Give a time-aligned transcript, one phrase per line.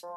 [0.00, 0.08] Hey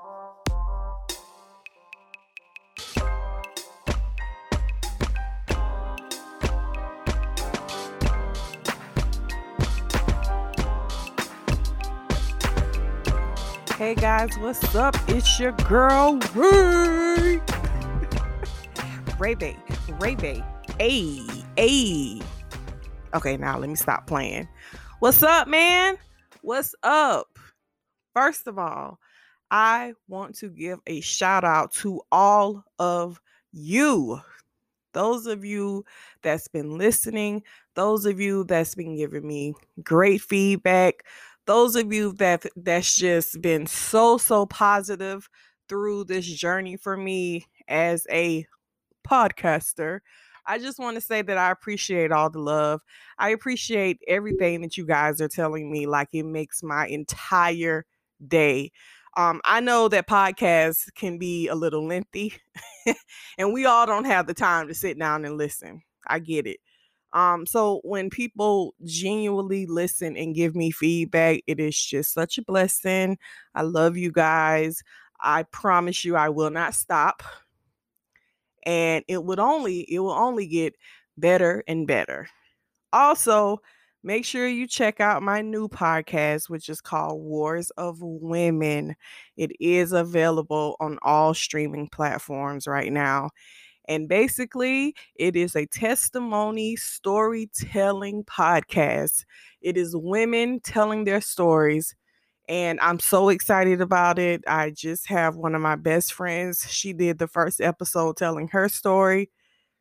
[13.96, 14.96] guys, what's up?
[15.10, 17.42] It's your girl Ray.
[19.20, 19.58] Ray Bay.
[20.00, 20.42] Ray Bay.
[20.80, 21.20] Hey,
[21.58, 22.22] hey.
[23.14, 24.48] Okay, now let me stop playing.
[25.00, 25.98] What's up, man?
[26.42, 27.28] What's up?
[28.14, 28.98] First of all,
[29.54, 33.22] I want to give a shout out to all of
[33.54, 34.20] you.
[34.94, 35.86] Those of you
[36.24, 37.44] that's been listening,
[37.76, 41.06] those of you that's been giving me great feedback,
[41.48, 45.30] those of you that that's just been so so positive
[45.70, 48.46] through this journey for me as a
[49.08, 50.00] podcaster.
[50.46, 52.82] I just want to say that I appreciate all the love.
[53.18, 55.88] I appreciate everything that you guys are telling me.
[55.88, 57.86] Like it makes my entire
[58.28, 58.72] day.
[59.16, 62.34] Um, I know that podcasts can be a little lengthy,
[63.38, 65.84] and we all don't have the time to sit down and listen.
[66.08, 66.60] I get it.
[67.14, 72.44] Um, so when people genuinely listen and give me feedback, it is just such a
[72.44, 73.20] blessing.
[73.54, 74.82] I love you guys.
[75.22, 77.22] I promise you I will not stop.
[78.66, 80.76] And it would only it will only get
[81.18, 82.28] better and better.
[82.94, 83.62] Also,
[84.04, 88.96] make sure you check out my new podcast, which is called Wars of Women.
[89.38, 93.30] It is available on all streaming platforms right now.
[93.88, 99.26] And basically, it is a testimony storytelling podcast.
[99.62, 101.96] It is women telling their stories.
[102.50, 104.44] And I'm so excited about it.
[104.48, 106.70] I just have one of my best friends.
[106.70, 109.30] She did the first episode telling her story.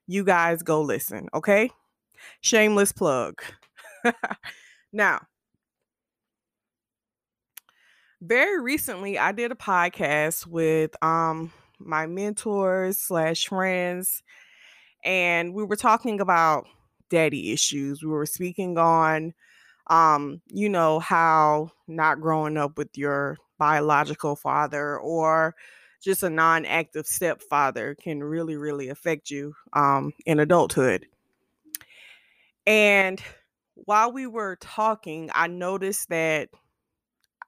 [0.07, 1.71] You guys go listen, okay?
[2.41, 3.43] Shameless plug.
[4.93, 5.21] now,
[8.21, 14.23] very recently, I did a podcast with um my mentors slash friends,
[15.05, 16.67] and we were talking about
[17.11, 18.03] daddy issues.
[18.03, 19.35] We were speaking on,
[19.89, 25.55] um, you know, how not growing up with your biological father or
[26.03, 31.07] just a non-active stepfather can really, really affect you um, in adulthood.
[32.67, 33.23] And
[33.85, 36.51] while we were talking, I noticed that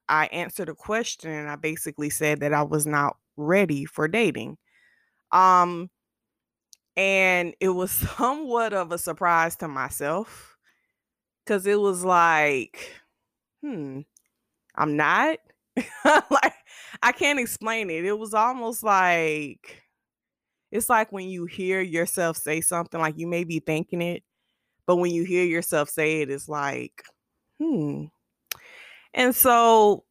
[0.08, 4.58] I answered a question and I basically said that I was not ready for dating.
[5.32, 5.90] Um
[6.96, 10.56] and it was somewhat of a surprise to myself
[11.46, 12.78] cuz it was like
[13.62, 14.00] hmm
[14.76, 15.38] I'm not
[16.04, 16.54] like
[17.02, 18.04] I can't explain it.
[18.04, 19.82] It was almost like
[20.72, 24.24] it's like when you hear yourself say something like you may be thinking it,
[24.86, 27.04] but when you hear yourself say it it's like
[27.58, 28.04] hmm.
[29.14, 30.04] And so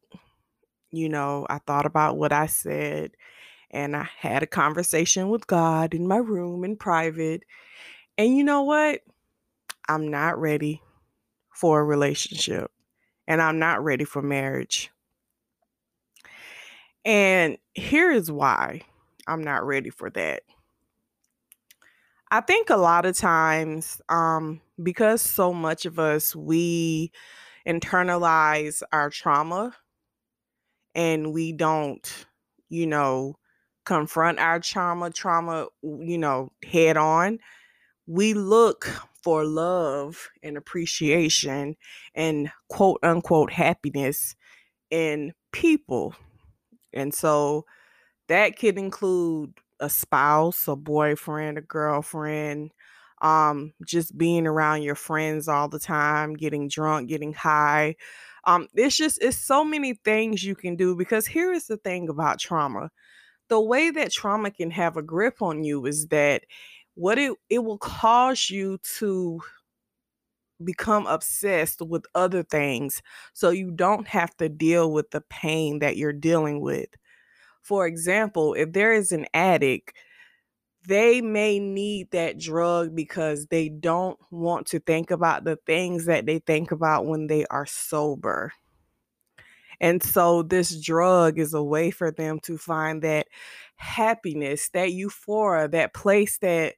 [0.94, 3.10] you know, I thought about what I said
[3.70, 7.42] and I had a conversation with God in my room in private.
[8.16, 9.00] And you know what?
[9.88, 10.80] I'm not ready
[11.52, 12.70] for a relationship
[13.26, 14.90] and I'm not ready for marriage.
[17.04, 18.82] And here is why
[19.26, 20.42] I'm not ready for that.
[22.34, 27.12] I think a lot of times, um, because so much of us, we
[27.64, 29.76] internalize our trauma
[30.96, 32.26] and we don't,
[32.68, 33.36] you know,
[33.86, 37.38] confront our trauma, trauma, you know, head on,
[38.08, 38.90] we look
[39.22, 41.76] for love and appreciation
[42.16, 44.34] and quote unquote happiness
[44.90, 46.16] in people.
[46.92, 47.64] And so
[48.28, 52.72] that could include a spouse, a boyfriend, a girlfriend,
[53.22, 57.96] um, just being around your friends all the time, getting drunk, getting high,
[58.44, 62.08] um, it's just it's so many things you can do because here is the thing
[62.10, 62.90] about trauma.
[63.48, 66.44] The way that trauma can have a grip on you is that
[66.94, 69.40] what it it will cause you to
[70.62, 73.02] become obsessed with other things
[73.32, 76.88] so you don't have to deal with the pain that you're dealing with.
[77.64, 79.92] For example, if there is an addict
[80.86, 86.26] they may need that drug because they don't want to think about the things that
[86.26, 88.52] they think about when they are sober.
[89.80, 93.26] And so this drug is a way for them to find that
[93.76, 96.74] happiness, that euphoria, that place that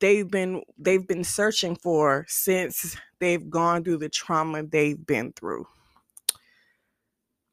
[0.00, 5.66] they've been they've been searching for since they've gone through the trauma they've been through.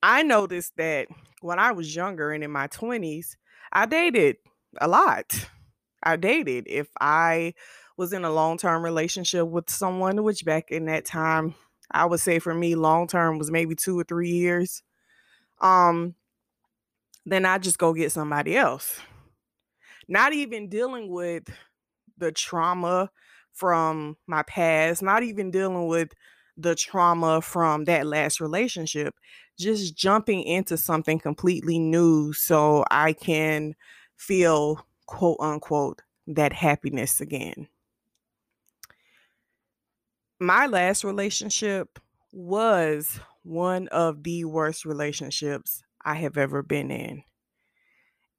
[0.03, 1.07] I noticed that
[1.45, 3.35] when I was younger and in my 20s,
[3.71, 4.37] I dated
[4.81, 5.47] a lot.
[6.01, 6.65] I dated.
[6.67, 7.53] If I
[7.97, 11.55] was in a long term relationship with someone, which back in that time,
[11.91, 14.81] I would say for me, long term was maybe two or three years.
[15.61, 16.15] Um,
[17.25, 18.99] then I just go get somebody else.
[20.07, 21.43] Not even dealing with
[22.17, 23.11] the trauma
[23.53, 26.09] from my past, not even dealing with
[26.57, 29.15] the trauma from that last relationship,
[29.57, 33.75] just jumping into something completely new so I can
[34.15, 37.67] feel quote unquote that happiness again.
[40.39, 41.99] My last relationship
[42.31, 47.23] was one of the worst relationships I have ever been in.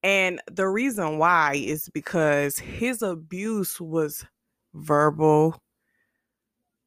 [0.02, 4.24] And the reason why is because his abuse was
[4.74, 5.60] verbal,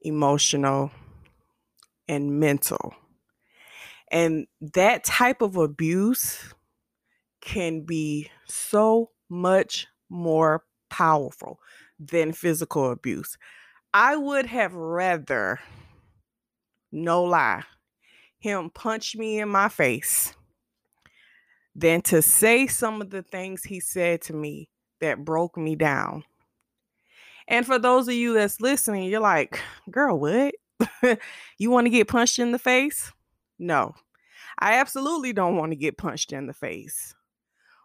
[0.01, 0.91] emotional,
[2.09, 2.93] and mental.
[4.11, 6.53] And that type of abuse
[7.39, 11.59] can be so much more powerful
[11.99, 13.37] than physical abuse.
[13.93, 15.59] I would have rather,
[16.91, 17.63] no lie,
[18.39, 20.33] him punch me in my face
[21.75, 24.69] than to say some of the things he said to me
[25.01, 26.23] that broke me down.
[27.47, 29.59] And for those of you that's listening, you're like,
[29.89, 30.53] girl, what?
[31.57, 33.11] you want to get punched in the face?
[33.57, 33.95] No,
[34.59, 37.13] I absolutely don't want to get punched in the face.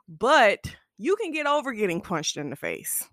[0.09, 3.09] But you can get over getting punched in the face.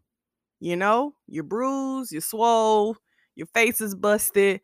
[0.60, 2.96] You know, you're bruised, you're swole,
[3.36, 4.62] your face is busted,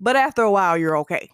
[0.00, 1.30] but after a while, you're okay.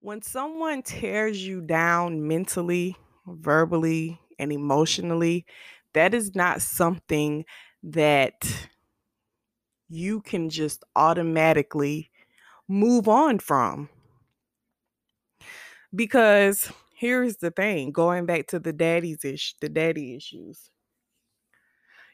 [0.00, 5.46] When someone tears you down mentally, verbally, and emotionally,
[5.94, 7.44] that is not something
[7.84, 8.68] that
[9.92, 12.10] you can just automatically
[12.68, 13.88] move on from.
[15.94, 20.70] Because here's the thing going back to the daddy's ish the daddy issues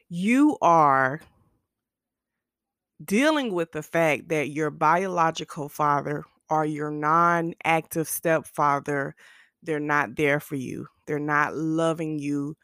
[0.08, 1.20] you are
[3.04, 9.14] dealing with the fact that your biological father or your non-active stepfather
[9.62, 12.56] they're not there for you they're not loving you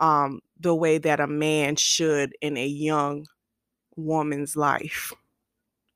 [0.00, 3.24] um, the way that a man should in a young
[4.04, 5.12] woman's life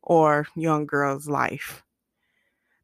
[0.02, 1.82] or young girl's life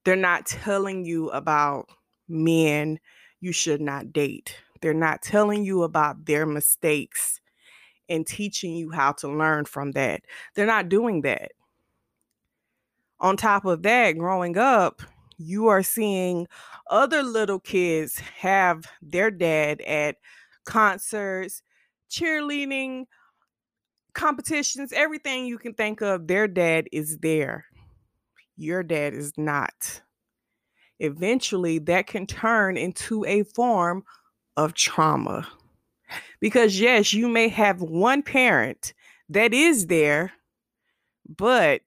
[0.05, 1.87] they're not telling you about
[2.29, 2.99] men
[3.41, 7.41] you should not date they're not telling you about their mistakes
[8.11, 10.23] and teaching you how to learn from that.
[10.55, 11.53] They're not doing that.
[13.21, 15.03] On top of that, growing up,
[15.39, 16.49] you are seeing
[16.91, 20.17] other little kids have their dad at
[20.65, 21.63] concerts,
[22.11, 23.07] cheerleading,
[24.21, 27.65] competitions, everything you can think of, their dad is there.
[28.57, 30.03] Your dad is not.
[30.99, 34.05] Eventually, that can turn into a form
[34.59, 35.49] of trauma.
[36.39, 38.93] Because, yes, you may have one parent
[39.31, 40.33] that is there,
[41.27, 41.81] but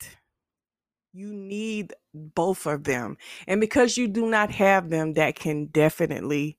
[1.11, 3.15] you need both of them.
[3.45, 6.57] And because you do not have them, that can definitely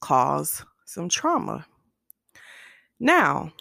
[0.00, 1.66] cause some trauma.
[3.00, 3.52] Now,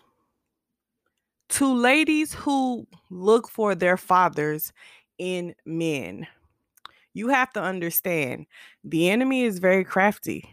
[1.50, 4.74] to ladies who look for their fathers
[5.18, 6.27] in men,
[7.13, 8.45] you have to understand
[8.83, 10.50] the enemy is very crafty.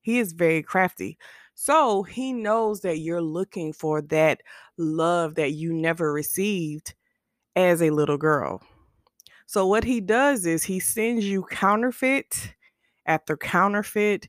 [0.00, 1.16] He is very crafty.
[1.54, 4.42] So he knows that you're looking for that
[4.76, 6.94] love that you never received
[7.54, 8.62] as a little girl.
[9.46, 12.54] So what he does is he sends you counterfeit
[13.06, 14.28] after counterfeit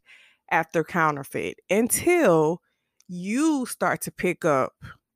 [0.51, 2.61] after counterfeit until
[3.07, 4.73] you start to pick up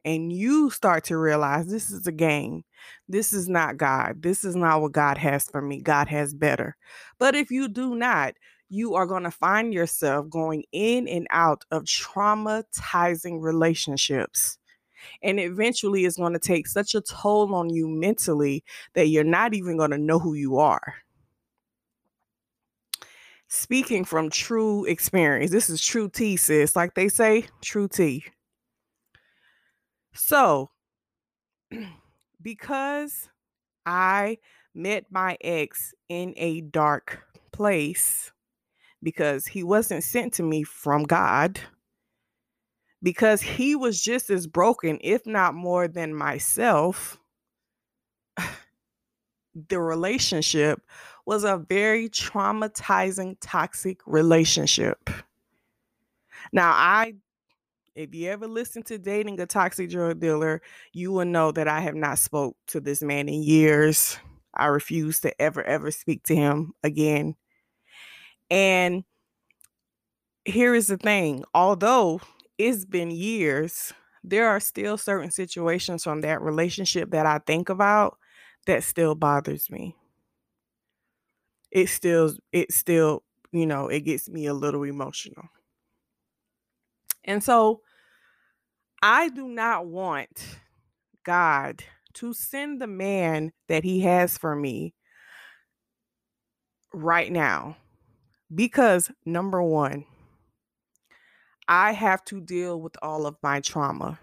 [0.08, 2.64] and you start to realize this is a game.
[3.10, 4.22] This is not God.
[4.22, 5.82] This is not what God has for me.
[5.82, 6.78] God has better.
[7.20, 8.34] But if you do not,
[8.70, 14.58] you are going to find yourself going in and out of traumatizing relationships.
[15.24, 19.54] And eventually, it's going to take such a toll on you mentally that you're not
[19.54, 20.96] even going to know who you are.
[23.50, 26.78] Speaking from true experience, this is true tea, sis.
[26.78, 28.24] Like they say, true tea.
[30.28, 30.72] So,
[32.42, 33.30] because
[33.86, 34.40] I
[34.76, 38.34] met my ex in a dark place,
[39.02, 41.62] because he wasn't sent to me from God,
[43.02, 47.18] because he was just as broken, if not more than myself.
[49.70, 50.82] the relationship
[51.26, 55.10] was a very traumatizing, toxic relationship.
[56.52, 57.14] Now, I
[57.98, 60.62] if you ever listen to dating a toxic drug dealer,
[60.94, 64.18] you will know that I have not spoke to this man in years.
[64.54, 67.36] I refuse to ever ever speak to him again.
[68.50, 69.04] And
[70.46, 72.22] here is the thing although
[72.58, 78.18] it's been years, there are still certain situations from that relationship that I think about
[78.66, 79.96] that still bothers me.
[81.72, 85.46] It still it still you know, it gets me a little emotional.
[87.24, 87.82] And so
[89.02, 90.60] I do not want
[91.24, 91.84] God
[92.16, 94.96] to send the man that he has for me
[96.94, 97.78] right now
[98.54, 100.06] because number one,
[101.68, 104.20] I have to deal with all of my trauma.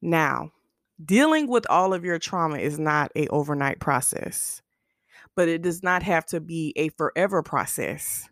[0.00, 0.52] Now,
[1.04, 4.62] dealing with all of your trauma is not a overnight process,
[5.34, 8.28] but it does not have to be a forever process.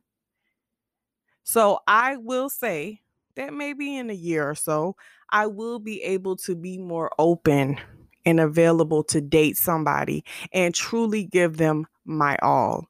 [1.43, 3.03] So I will say
[3.37, 4.97] that maybe in a year or so,
[5.31, 7.79] I will be able to be more open
[8.25, 12.87] and available to date somebody and truly give them my all.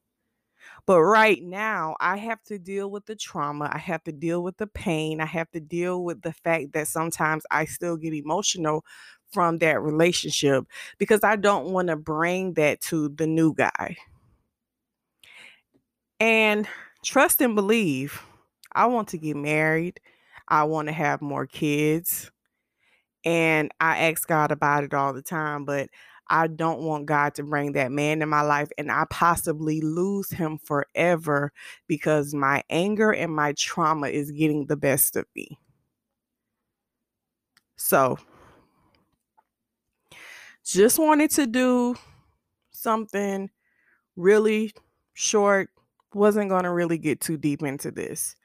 [0.87, 3.71] But right now, I have to deal with the trauma.
[3.73, 5.21] I have to deal with the pain.
[5.21, 8.85] I have to deal with the fact that sometimes I still get emotional
[9.33, 10.65] from that relationship
[10.99, 13.97] because I don't want to bring that to the new guy.
[16.21, 16.69] And
[17.05, 18.23] trust and believe,
[18.73, 20.01] I want to get married.
[20.49, 22.31] I want to have more kids.
[23.25, 25.89] And I ask God about it all the time, but
[26.29, 30.31] I don't want God to bring that man in my life and I possibly lose
[30.31, 31.53] him forever
[31.87, 35.59] because my anger and my trauma is getting the best of me.
[37.77, 38.19] So,
[40.65, 41.95] just wanted to do
[42.73, 43.51] something
[44.17, 44.73] really
[45.15, 45.71] short.
[46.15, 48.37] Wasn't going to really get too deep into this.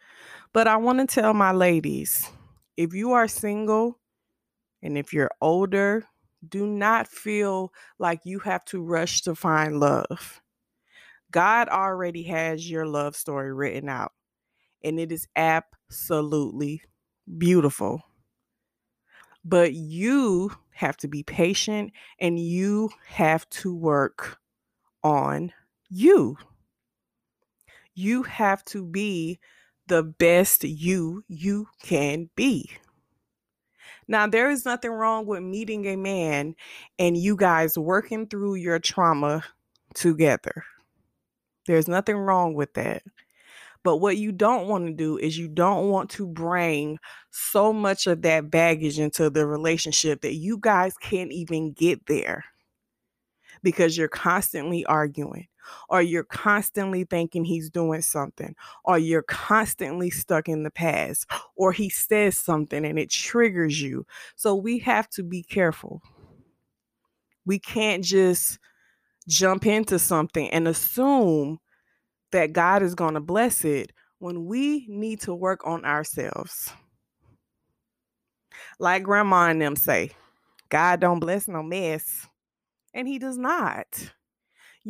[0.54, 2.30] But I want to tell my ladies
[2.78, 4.00] if you are single
[4.82, 6.06] and if you're older,
[6.48, 10.42] do not feel like you have to rush to find love.
[11.32, 14.14] God already has your love story written out,
[14.84, 16.82] and it is absolutely
[17.38, 18.02] beautiful.
[19.46, 24.40] But you have to be patient and you have to work
[25.04, 25.52] on
[25.90, 26.38] you.
[27.94, 29.40] You have to be
[29.90, 32.70] the best you you can be.
[34.08, 36.56] Now, there is nothing wrong with meeting a man
[36.98, 39.44] and you guys working through your trauma
[39.94, 40.64] together.
[41.68, 43.04] There's nothing wrong with that.
[43.84, 46.98] But what you don't want to do is you don't want to bring
[47.32, 52.46] so much of that baggage into the relationship that you guys can't even get there
[53.62, 55.49] because you're constantly arguing
[55.90, 61.72] or you're constantly thinking he's doing something, or you're constantly stuck in the past, or
[61.72, 64.06] he says something and it triggers you.
[64.36, 66.02] So we have to be careful.
[67.46, 68.60] We can't just
[69.28, 71.60] jump into something and assume
[72.32, 76.72] that God is going to bless it when we need to work on ourselves.
[78.80, 80.12] Like grandma and them say,
[80.70, 82.28] God don't bless no mess.
[82.94, 84.12] And he does not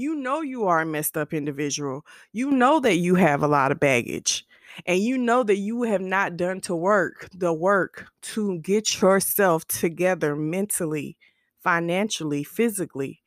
[0.02, 2.06] you know you are a messed up individual.
[2.32, 4.46] You know that you have a lot of baggage.
[4.86, 9.66] And you know that you have not done to work the work to get yourself
[9.68, 11.18] together mentally,
[11.62, 13.22] financially, physically.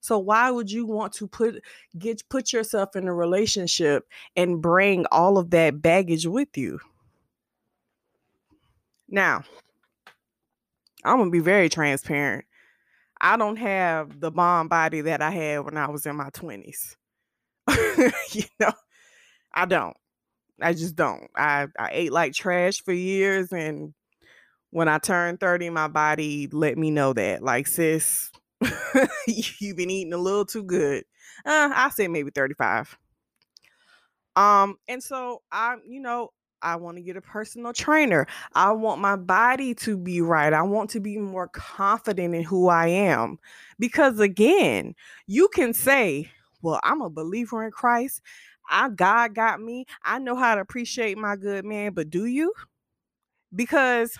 [0.00, 1.62] So why would you want to put
[1.98, 6.80] get put yourself in a relationship and bring all of that baggage with you?
[9.08, 9.44] Now,
[11.04, 12.44] I'm going to be very transparent.
[13.22, 16.96] I don't have the bomb body that I had when I was in my 20s.
[18.34, 18.72] you know,
[19.54, 19.96] I don't.
[20.60, 21.30] I just don't.
[21.36, 23.52] I, I ate like trash for years.
[23.52, 23.94] And
[24.70, 27.44] when I turned 30, my body let me know that.
[27.44, 28.32] Like, sis,
[29.26, 31.04] you've been eating a little too good.
[31.46, 32.98] Uh, I say maybe 35.
[34.34, 36.30] Um, and so I, you know,
[36.62, 38.26] I want to get a personal trainer.
[38.54, 40.52] I want my body to be right.
[40.52, 43.38] I want to be more confident in who I am.
[43.78, 44.94] Because again,
[45.26, 46.30] you can say,
[46.62, 48.22] well, I'm a believer in Christ.
[48.70, 49.86] I God got me.
[50.04, 52.52] I know how to appreciate my good man, but do you?
[53.54, 54.16] Because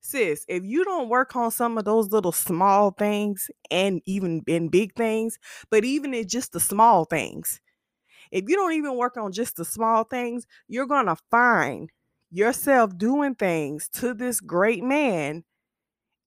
[0.00, 4.68] sis, if you don't work on some of those little small things and even in
[4.68, 5.38] big things,
[5.70, 7.60] but even in just the small things,
[8.32, 11.90] if you don't even work on just the small things, you're going to find
[12.30, 15.44] yourself doing things to this great man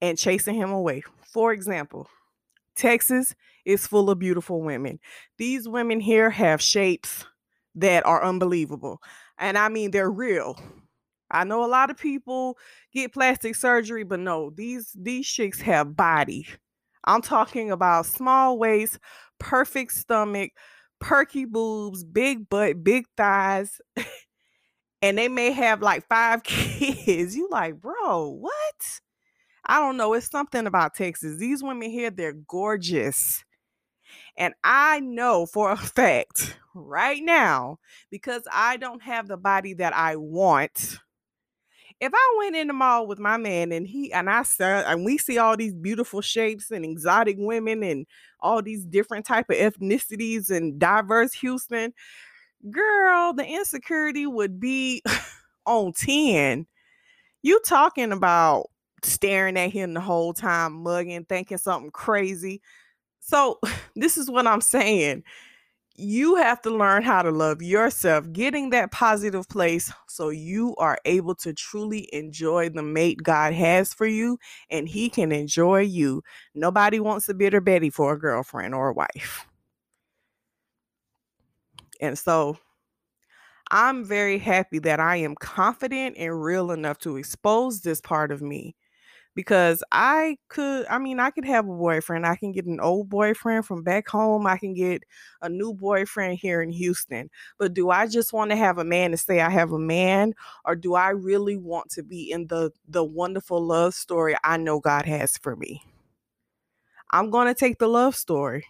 [0.01, 1.01] and chasing him away.
[1.33, 2.07] For example,
[2.75, 3.33] Texas
[3.65, 4.99] is full of beautiful women.
[5.37, 7.25] These women here have shapes
[7.73, 9.01] that are unbelievable.
[9.39, 10.59] And I mean, they're real.
[11.31, 12.57] I know a lot of people
[12.93, 16.47] get plastic surgery, but no, these these chicks have body.
[17.05, 18.99] I'm talking about small waist,
[19.39, 20.51] perfect stomach,
[20.99, 23.79] perky boobs, big butt, big thighs,
[25.01, 27.35] and they may have like five kids.
[27.35, 28.99] You like, bro, what?
[29.65, 30.13] I don't know.
[30.13, 31.37] It's something about Texas.
[31.37, 33.43] These women here, they're gorgeous.
[34.37, 37.79] And I know for a fact right now,
[38.11, 40.97] because I don't have the body that I want.
[42.01, 45.05] If I went in the mall with my man and he and I saw and
[45.05, 48.05] we see all these beautiful shapes and exotic women and
[48.41, 51.93] all these different type of ethnicities and diverse Houston,
[52.71, 55.03] girl, the insecurity would be
[55.65, 56.67] on 10.
[57.43, 58.67] You talking about
[59.03, 62.61] staring at him the whole time, mugging, thinking something crazy.
[63.19, 63.59] So,
[63.95, 65.23] this is what I'm saying.
[65.97, 70.97] You have to learn how to love yourself, getting that positive place so you are
[71.05, 74.37] able to truly enjoy the mate God has for you
[74.69, 76.21] and he can enjoy you.
[76.53, 79.45] Nobody wants a bitter Betty for a girlfriend or a wife.
[82.01, 82.57] And so
[83.71, 88.41] I'm very happy that I am confident and real enough to expose this part of
[88.41, 88.75] me
[89.35, 92.25] because I could, I mean, I could have a boyfriend.
[92.25, 94.47] I can get an old boyfriend from back home.
[94.47, 95.03] I can get
[95.41, 97.29] a new boyfriend here in Houston.
[97.59, 100.33] But do I just want to have a man to say I have a man,
[100.63, 104.79] or do I really want to be in the the wonderful love story I know
[104.79, 105.83] God has for me?
[107.11, 108.65] I'm to take the love story.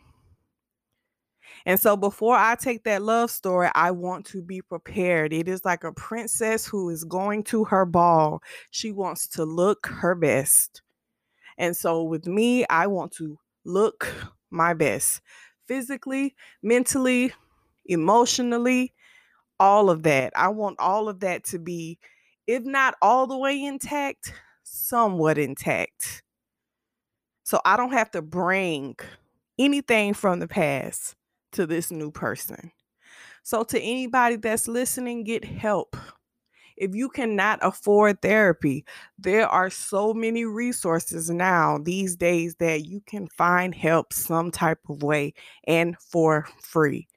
[1.66, 5.34] And so before I take that love story, I want to be prepared.
[5.34, 8.42] It is like a princess who is going to her ball.
[8.70, 10.84] She wants to look her best.
[11.58, 14.14] And so with me, I want to look
[14.52, 15.22] my best
[15.68, 17.34] physically, mentally,
[17.88, 18.94] emotionally,
[19.60, 20.34] all of that.
[20.36, 21.98] I want all of that to be,
[22.46, 26.22] if not all the way intact, somewhat intact.
[27.44, 28.96] So I don't have to bring
[29.58, 31.16] anything from the past
[31.56, 32.72] to this new person.
[33.44, 35.96] So, to anybody that's listening, get help.
[36.78, 38.86] If you cannot afford therapy,
[39.18, 44.80] there are so many resources now these days that you can find help some type
[44.90, 45.34] of way
[45.66, 47.08] and for free.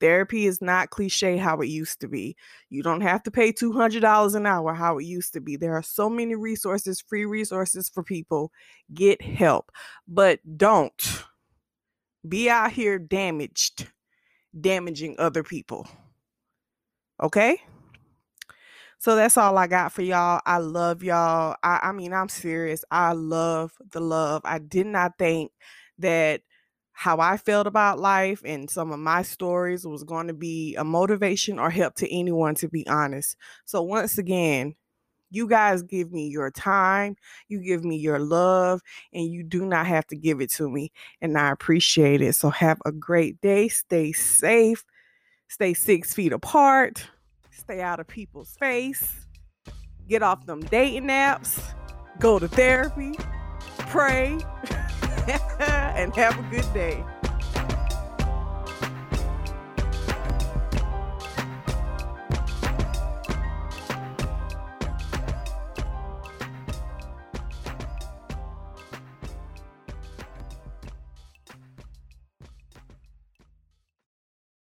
[0.00, 2.36] Therapy is not cliche how it used to be.
[2.70, 5.56] You don't have to pay $200 an hour how it used to be.
[5.56, 8.52] There are so many resources, free resources for people.
[8.94, 9.72] Get help,
[10.06, 11.24] but don't
[12.26, 13.88] be out here damaged,
[14.58, 15.86] damaging other people.
[17.22, 17.60] Okay?
[18.98, 20.40] So that's all I got for y'all.
[20.44, 21.56] I love y'all.
[21.62, 22.84] I, I mean, I'm serious.
[22.90, 24.42] I love the love.
[24.44, 25.52] I did not think
[25.98, 26.42] that
[26.92, 30.82] how I felt about life and some of my stories was going to be a
[30.82, 33.36] motivation or help to anyone, to be honest.
[33.66, 34.74] So, once again,
[35.30, 37.16] you guys give me your time,
[37.48, 38.80] you give me your love,
[39.12, 40.92] and you do not have to give it to me.
[41.20, 42.34] And I appreciate it.
[42.34, 43.68] So have a great day.
[43.68, 44.84] Stay safe.
[45.48, 47.08] Stay six feet apart.
[47.50, 49.26] Stay out of people's face.
[50.08, 51.60] Get off them dating apps.
[52.18, 53.14] Go to therapy.
[53.78, 54.38] Pray.
[55.58, 57.04] and have a good day.